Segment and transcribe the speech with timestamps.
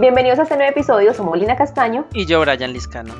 [0.00, 3.12] Bienvenidos a este nuevo episodio, somos Lina Castaño y yo Brian Liscano.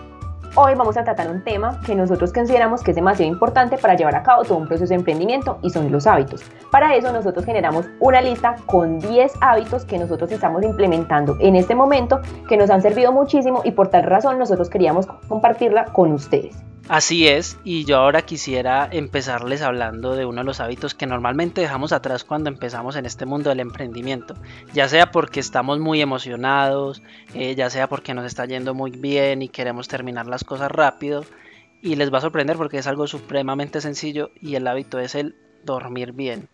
[0.55, 4.15] Hoy vamos a tratar un tema que nosotros consideramos que es demasiado importante para llevar
[4.15, 6.41] a cabo todo un proceso de emprendimiento y son los hábitos.
[6.71, 11.75] Para eso nosotros generamos una lista con 10 hábitos que nosotros estamos implementando en este
[11.75, 16.57] momento que nos han servido muchísimo y por tal razón nosotros queríamos compartirla con ustedes.
[16.91, 21.61] Así es, y yo ahora quisiera empezarles hablando de uno de los hábitos que normalmente
[21.61, 24.35] dejamos atrás cuando empezamos en este mundo del emprendimiento,
[24.73, 27.01] ya sea porque estamos muy emocionados,
[27.33, 31.25] eh, ya sea porque nos está yendo muy bien y queremos terminar las cosas rápido,
[31.81, 35.37] y les va a sorprender porque es algo supremamente sencillo y el hábito es el
[35.65, 36.49] dormir bien.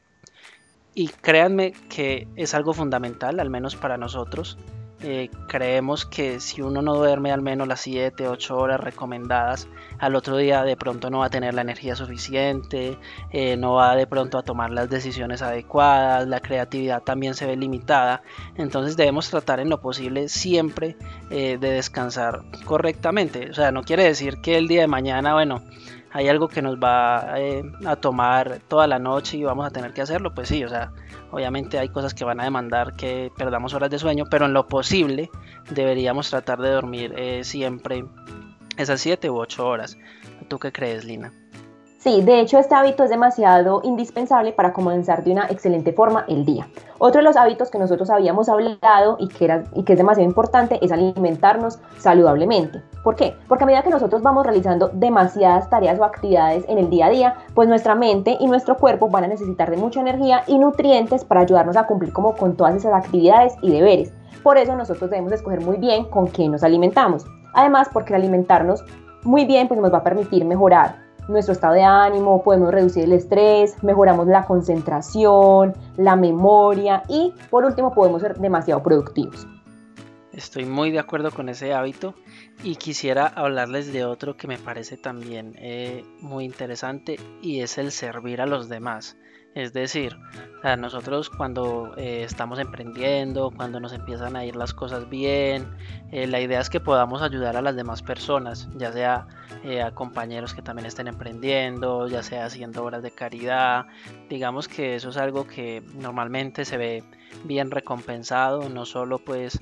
[0.94, 4.58] Y créanme que es algo fundamental, al menos para nosotros,
[5.02, 10.14] eh, creemos que si uno no duerme al menos las 7, 8 horas recomendadas, al
[10.14, 12.98] otro día de pronto no va a tener la energía suficiente,
[13.30, 17.56] eh, no va de pronto a tomar las decisiones adecuadas, la creatividad también se ve
[17.56, 18.22] limitada,
[18.56, 20.96] entonces debemos tratar en lo posible siempre
[21.30, 25.62] eh, de descansar correctamente, o sea, no quiere decir que el día de mañana, bueno,
[26.16, 27.34] hay algo que nos va
[27.84, 30.92] a tomar toda la noche y vamos a tener que hacerlo, pues sí, o sea,
[31.30, 34.68] Obviamente hay cosas que van a demandar que perdamos horas de sueño, pero en lo
[34.68, 35.30] posible
[35.70, 38.04] deberíamos tratar de dormir eh, siempre
[38.76, 39.98] esas 7 u 8 horas.
[40.48, 41.32] ¿Tú qué crees, Lina?
[42.06, 46.44] Sí, de hecho este hábito es demasiado indispensable para comenzar de una excelente forma el
[46.44, 46.68] día.
[46.98, 50.28] Otro de los hábitos que nosotros habíamos hablado y que, era, y que es demasiado
[50.28, 52.80] importante es alimentarnos saludablemente.
[53.02, 53.34] ¿Por qué?
[53.48, 57.10] Porque a medida que nosotros vamos realizando demasiadas tareas o actividades en el día a
[57.10, 61.24] día, pues nuestra mente y nuestro cuerpo van a necesitar de mucha energía y nutrientes
[61.24, 64.12] para ayudarnos a cumplir como con todas esas actividades y deberes.
[64.44, 67.26] Por eso nosotros debemos escoger muy bien con qué nos alimentamos.
[67.52, 68.84] Además, porque alimentarnos
[69.24, 73.12] muy bien pues nos va a permitir mejorar nuestro estado de ánimo, podemos reducir el
[73.12, 79.46] estrés, mejoramos la concentración, la memoria y por último podemos ser demasiado productivos.
[80.32, 82.14] Estoy muy de acuerdo con ese hábito
[82.62, 87.90] y quisiera hablarles de otro que me parece también eh, muy interesante y es el
[87.90, 89.16] servir a los demás.
[89.56, 90.18] Es decir,
[90.76, 95.66] nosotros cuando eh, estamos emprendiendo, cuando nos empiezan a ir las cosas bien,
[96.12, 99.26] eh, la idea es que podamos ayudar a las demás personas, ya sea
[99.64, 103.86] eh, a compañeros que también estén emprendiendo, ya sea haciendo obras de caridad.
[104.28, 107.02] Digamos que eso es algo que normalmente se ve
[107.44, 109.58] bien recompensado, no solo pues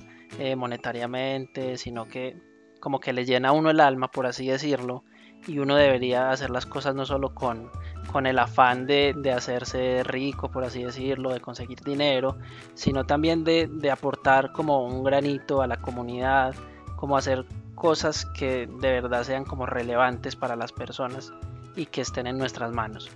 [0.57, 2.35] monetariamente, sino que
[2.81, 5.05] como que le llena a uno el alma, por así decirlo,
[5.47, 7.69] y uno debería hacer las cosas no solo con,
[8.11, 12.37] con el afán de, hacerse rico, por así decirlo, de conseguir dinero,
[12.73, 16.55] sino también de, aportar como un granito a la comunidad,
[16.95, 17.45] como hacer
[17.75, 21.33] cosas que de verdad sean como relevantes para las personas
[21.75, 23.09] y que estén en nuestras manos.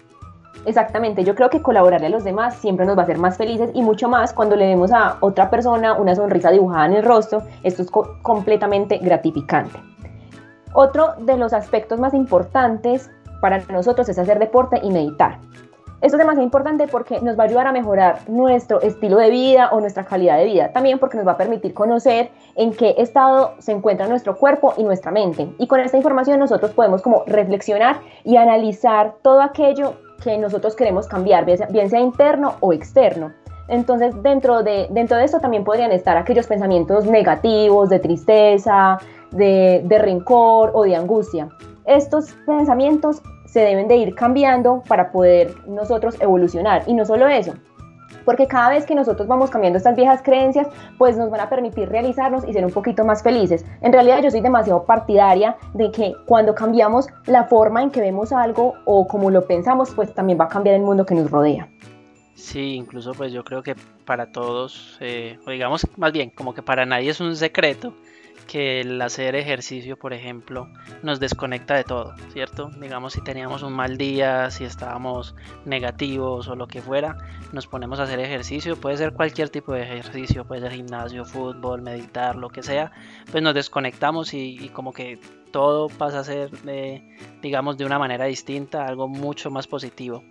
[0.66, 3.72] Exactamente, yo creo que colaborarle a los demás siempre nos va a hacer más felices
[3.74, 7.44] y mucho más cuando le vemos a otra persona una sonrisa dibujada en el rostro,
[7.64, 7.90] esto es
[8.22, 9.80] completamente gratificante.
[10.74, 13.10] Otro de los aspectos más importantes
[13.42, 15.40] para nosotros es hacer deporte y meditar.
[16.02, 19.70] Esto es demasiado importante porque nos va a ayudar a mejorar nuestro estilo de vida
[19.74, 20.72] o nuestra calidad de vida.
[20.72, 24.84] También porque nos va a permitir conocer en qué estado se encuentra nuestro cuerpo y
[24.84, 25.54] nuestra mente.
[25.58, 31.06] Y con esta información nosotros podemos como reflexionar y analizar todo aquello que nosotros queremos
[31.06, 33.34] cambiar, bien sea interno o externo.
[33.68, 38.98] Entonces, dentro de, dentro de esto también podrían estar aquellos pensamientos negativos, de tristeza,
[39.32, 41.50] de, de rencor o de angustia.
[41.90, 46.84] Estos pensamientos se deben de ir cambiando para poder nosotros evolucionar.
[46.86, 47.56] Y no solo eso,
[48.26, 50.68] porque cada vez que nosotros vamos cambiando estas viejas creencias,
[51.00, 53.66] pues nos van a permitir realizarnos y ser un poquito más felices.
[53.82, 58.32] En realidad yo soy demasiado partidaria de que cuando cambiamos la forma en que vemos
[58.34, 61.68] algo o como lo pensamos, pues también va a cambiar el mundo que nos rodea.
[62.36, 63.76] Sí, incluso pues yo creo que
[64.06, 67.96] para todos, eh, o digamos más bien, como que para nadie es un secreto
[68.50, 70.70] que el hacer ejercicio, por ejemplo,
[71.04, 72.72] nos desconecta de todo, ¿cierto?
[72.82, 75.36] Digamos, si teníamos un mal día, si estábamos
[75.66, 77.16] negativos o lo que fuera,
[77.52, 81.84] nos ponemos a hacer ejercicio, puede ser cualquier tipo de ejercicio, puede ser gimnasio, fútbol,
[81.84, 82.92] meditar, lo que sea,
[83.32, 85.20] pues nos desconectamos y, como que
[85.52, 86.50] todo pasa a ser,
[87.44, 90.24] digamos, de una manera distinta, algo mucho más positivo.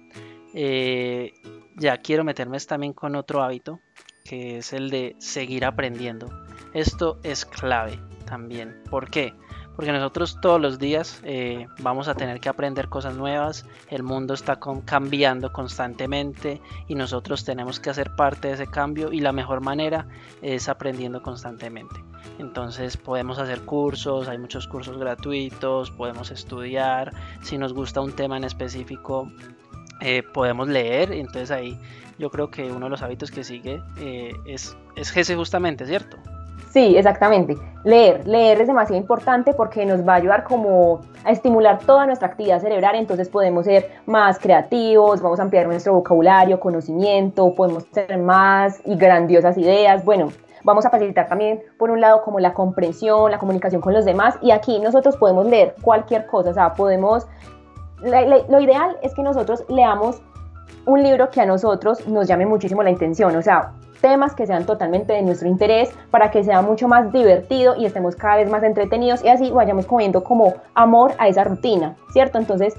[0.55, 1.35] Eh,
[1.77, 3.79] ya quiero meterme también con otro hábito,
[4.25, 6.27] que es el de seguir aprendiendo.
[6.75, 8.83] Esto es clave también.
[8.91, 9.35] ¿Por qué?
[9.75, 14.35] Porque nosotros todos los días eh, vamos a tener que aprender cosas nuevas, el mundo
[14.35, 19.61] está cambiando constantemente y nosotros tenemos que hacer parte de ese cambio y la mejor
[19.61, 20.09] manera
[20.43, 22.03] es aprendiendo constantemente.
[22.39, 28.37] Entonces podemos hacer cursos, hay muchos cursos gratuitos, podemos estudiar, si nos gusta un tema
[28.37, 29.31] en específico
[30.01, 31.79] eh, podemos leer, entonces ahí
[32.19, 36.17] yo creo que uno de los hábitos que sigue eh, es, es ese justamente, ¿cierto?
[36.71, 37.57] Sí, exactamente.
[37.85, 42.29] Leer, leer es demasiado importante porque nos va a ayudar como a estimular toda nuestra
[42.29, 48.19] actividad cerebral, entonces podemos ser más creativos, vamos a ampliar nuestro vocabulario, conocimiento, podemos tener
[48.19, 50.05] más y grandiosas ideas.
[50.05, 50.29] Bueno,
[50.65, 54.37] vamos a facilitar también, por un lado, como la comprensión, la comunicación con los demás
[54.43, 57.27] y aquí nosotros podemos leer cualquier cosa, o sea, podemos,
[58.03, 60.21] lo ideal es que nosotros leamos
[60.85, 64.67] un libro que a nosotros nos llame muchísimo la intención, o sea, temas que sean
[64.67, 68.63] totalmente de nuestro interés para que sea mucho más divertido y estemos cada vez más
[68.63, 72.39] entretenidos y así vayamos comiendo como amor a esa rutina, ¿cierto?
[72.39, 72.75] Entonces,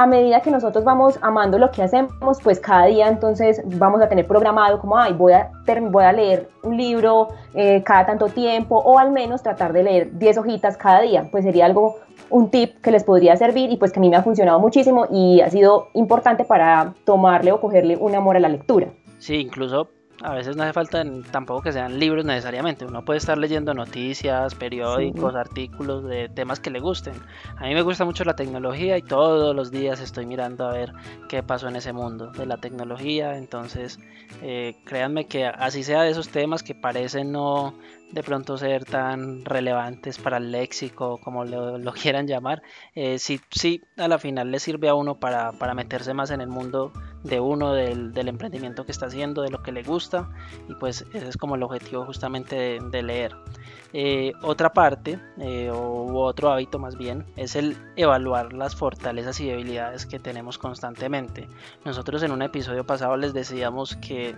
[0.00, 4.08] a medida que nosotros vamos amando lo que hacemos, pues cada día entonces vamos a
[4.08, 5.50] tener programado como, ay, voy a,
[5.90, 10.18] voy a leer un libro eh, cada tanto tiempo o al menos tratar de leer
[10.18, 11.96] 10 hojitas cada día, pues sería algo,
[12.30, 15.06] un tip que les podría servir y pues que a mí me ha funcionado muchísimo
[15.10, 18.88] y ha sido importante para tomarle o cogerle un amor a la lectura.
[19.18, 19.90] Sí, incluso
[20.22, 22.84] a veces no hace falta tampoco que sean libros necesariamente.
[22.84, 27.14] Uno puede estar leyendo noticias, periódicos, artículos de temas que le gusten.
[27.56, 30.92] A mí me gusta mucho la tecnología y todos los días estoy mirando a ver
[31.28, 33.36] qué pasó en ese mundo de la tecnología.
[33.36, 33.98] Entonces,
[34.42, 37.74] eh, créanme que así sea de esos temas que parecen no
[38.12, 42.62] de pronto ser tan relevantes para el léxico, como lo, quieran llamar,
[42.94, 46.48] eh, sí, sí, a la final le sirve a uno para, meterse más en el
[46.48, 46.92] mundo
[47.22, 50.28] de uno, del, emprendimiento que está haciendo, de lo que le gusta,
[50.68, 53.36] y pues ese es como el objetivo justamente de, leer.
[53.92, 59.48] Eh, otra parte, eh, o otro hábito más bien, es el evaluar las fortalezas y
[59.48, 61.48] debilidades que tenemos constantemente.
[61.84, 64.36] Nosotros en un episodio pasado les decíamos que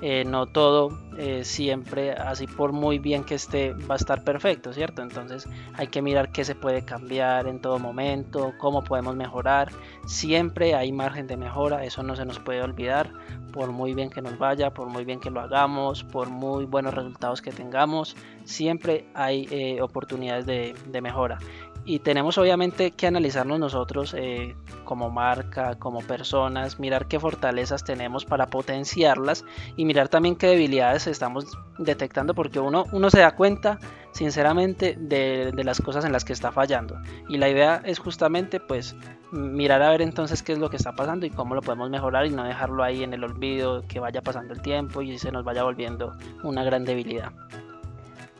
[0.00, 4.72] eh, no todo eh, siempre, así por muy bien que esté, va a estar perfecto,
[4.72, 5.02] ¿cierto?
[5.02, 9.70] Entonces hay que mirar qué se puede cambiar en todo momento, cómo podemos mejorar.
[10.06, 13.10] Siempre hay margen de mejora, eso no se nos puede olvidar,
[13.52, 16.94] por muy bien que nos vaya, por muy bien que lo hagamos, por muy buenos
[16.94, 21.38] resultados que tengamos, siempre hay eh, oportunidades de, mejora
[21.84, 24.54] y tenemos obviamente que analizarnos nosotros eh,
[24.84, 29.44] como marca, como personas, mirar qué fortalezas tenemos para potenciarlas
[29.76, 31.46] y mirar también qué debilidades estamos
[31.78, 33.78] detectando porque uno, uno se da cuenta
[34.12, 36.96] sinceramente de, de, las cosas en las que está fallando
[37.28, 38.96] y la idea es justamente pues
[39.32, 42.26] mirar a ver entonces qué es lo que está pasando y cómo lo podemos mejorar
[42.26, 45.44] y no dejarlo ahí en el olvido que vaya pasando el tiempo y se nos
[45.44, 47.32] vaya volviendo una gran debilidad.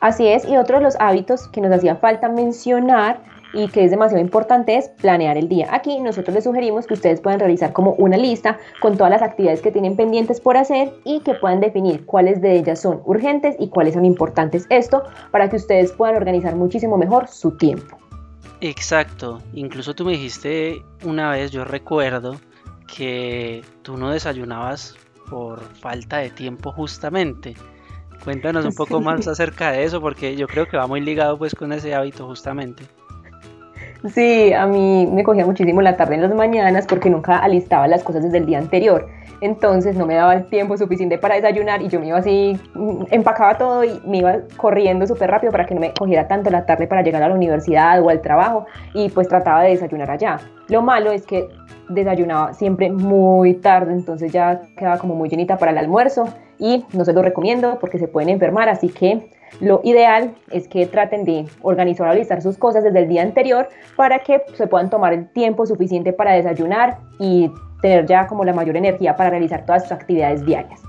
[0.05, 3.23] Así es, y otro de los hábitos que nos hacía falta mencionar
[3.53, 5.67] y que es demasiado importante es planear el día.
[5.71, 9.63] Aquí nosotros les sugerimos que ustedes puedan realizar como una lista con todas las actividades
[9.63, 13.69] que tienen pendientes por hacer y que puedan definir cuáles de ellas son urgentes y
[13.69, 14.67] cuáles son importantes.
[14.69, 17.97] Esto para que ustedes puedan organizar muchísimo mejor su tiempo.
[18.61, 22.35] Exacto, incluso tú me dijiste una vez, yo recuerdo
[22.95, 24.95] que tú no desayunabas
[25.31, 27.55] por falta de tiempo justamente.
[28.25, 31.55] Cuéntanos un poco más acerca de eso porque yo creo que va muy ligado pues
[31.55, 32.83] con ese hábito justamente.
[34.13, 38.03] Sí, a mí me cogía muchísimo la tarde en las mañanas porque nunca alistaba las
[38.03, 39.07] cosas desde el día anterior.
[39.41, 43.05] Entonces no me daba el tiempo suficiente para desayunar y yo me iba así, mm,
[43.11, 46.65] empacaba todo y me iba corriendo súper rápido para que no me cogiera tanto la
[46.65, 50.39] tarde para llegar a la universidad o al trabajo y pues trataba de desayunar allá.
[50.67, 51.49] Lo malo es que
[51.89, 56.25] desayunaba siempre muy tarde, entonces ya quedaba como muy llenita para el almuerzo
[56.59, 59.29] y no se lo recomiendo porque se pueden enfermar, así que
[59.61, 63.69] lo ideal es que traten de organizar o alistar sus cosas desde el día anterior
[63.95, 67.49] para que se puedan tomar el tiempo suficiente para desayunar y
[67.81, 70.81] tener ya como la mayor energía para realizar todas sus actividades diarias.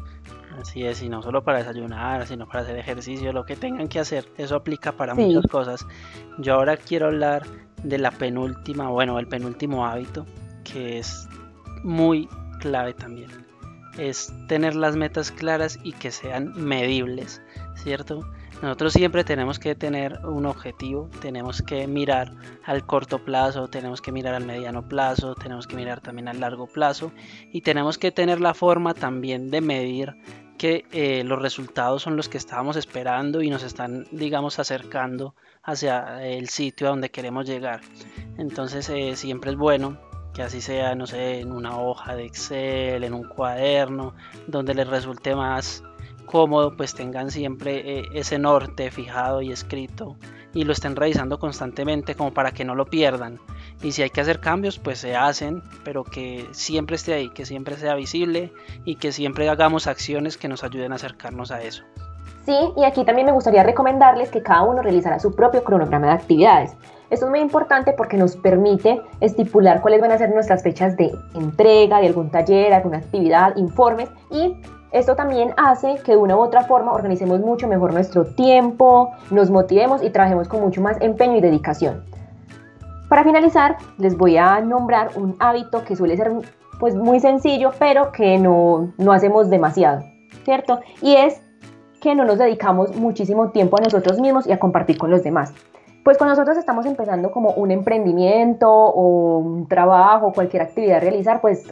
[0.61, 4.01] Así es, y no solo para desayunar, sino para hacer ejercicio, lo que tengan que
[4.01, 5.87] hacer, eso aplica para muchas cosas.
[6.39, 7.43] Yo ahora quiero hablar
[7.83, 10.25] de la penúltima, bueno, el penúltimo hábito,
[10.65, 11.29] que es
[11.85, 12.29] muy
[12.61, 13.29] clave también.
[13.99, 17.43] Es tener las metas claras y que sean medibles,
[17.77, 18.27] ¿cierto?
[18.63, 22.33] Nosotros siempre tenemos que tener un objetivo, tenemos que mirar
[22.65, 26.67] al corto plazo, tenemos que mirar al mediano plazo, tenemos que mirar también al largo
[26.67, 27.13] plazo
[27.53, 30.17] y tenemos que tener la forma también de medir
[30.57, 36.27] que eh, los resultados son los que estábamos esperando y nos están, digamos, acercando hacia
[36.27, 37.83] el sitio a donde queremos llegar.
[38.39, 39.99] Entonces eh, siempre es bueno
[40.37, 44.15] que así sea, no sé, en una hoja de Excel, en un cuaderno,
[44.47, 45.83] donde les resulte más
[46.27, 50.19] cómodo, pues tengan siempre eh, ese norte fijado y escrito
[50.53, 53.41] y lo estén revisando constantemente como para que no lo pierdan.
[53.83, 57.47] Y si hay que hacer cambios, pues se hacen, pero que siempre esté ahí, que
[57.47, 58.53] siempre sea visible
[58.85, 61.85] y que siempre hagamos acciones que nos ayuden a acercarnos a eso.
[62.47, 66.13] Sí, y aquí también me gustaría recomendarles que cada uno realizara su propio cronograma de
[66.13, 66.77] actividades.
[67.11, 71.13] Esto es muy importante porque nos permite estipular cuáles van a ser nuestras fechas de
[71.35, 74.57] entrega de algún taller, alguna actividad, informes y
[74.93, 79.51] Esto también hace que de una u otra forma organicemos mucho mejor nuestro tiempo, nos
[79.51, 82.05] motivemos y trabajemos con mucho más empeño y dedicación.
[83.09, 86.33] Para finalizar, les voy a nombrar un hábito que suele ser
[86.79, 90.05] pues muy sencillo, pero que no, no hacemos demasiado,
[90.45, 90.81] ¿cierto?
[91.03, 91.43] Y es
[92.01, 95.53] que no nos dedicamos muchísimo tiempo a nosotros mismos y a compartir con los demás.
[96.05, 101.41] Pues cuando nosotros estamos empezando como un emprendimiento o un trabajo, cualquier actividad a realizar,
[101.41, 101.67] pues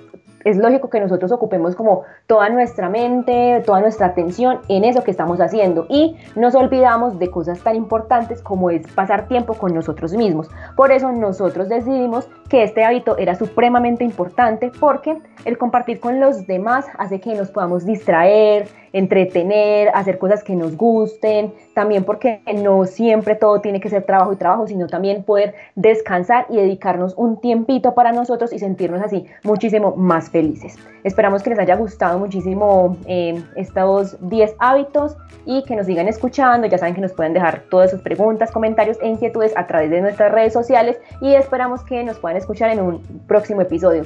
[0.44, 5.10] es lógico que nosotros ocupemos como toda nuestra mente, toda nuestra atención en eso que
[5.10, 10.12] estamos haciendo y nos olvidamos de cosas tan importantes como es pasar tiempo con nosotros
[10.12, 10.50] mismos.
[10.76, 16.46] Por eso nosotros decidimos que este hábito era supremamente importante porque el compartir con los
[16.46, 22.86] demás hace que nos podamos distraer, entretener, hacer cosas que nos gusten, también porque no
[22.86, 27.40] siempre todo tiene que ser trabajo y trabajo, sino también poder descansar y dedicarnos un
[27.40, 30.76] tiempito para nosotros y sentirnos así muchísimo más felices.
[31.02, 36.68] Esperamos que les haya gustado muchísimo eh, estos 10 hábitos y que nos sigan escuchando.
[36.68, 40.00] Ya saben que nos pueden dejar todas sus preguntas, comentarios e inquietudes a través de
[40.02, 44.04] nuestras redes sociales y esperamos que nos puedan escuchar en un próximo episodio.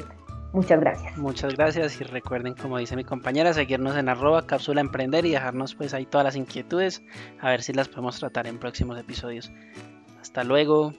[0.52, 1.16] Muchas gracias.
[1.18, 5.74] Muchas gracias y recuerden, como dice mi compañera, seguirnos en arroba cápsula emprender y dejarnos
[5.74, 7.02] pues ahí todas las inquietudes,
[7.40, 9.52] a ver si las podemos tratar en próximos episodios.
[10.20, 10.94] Hasta luego.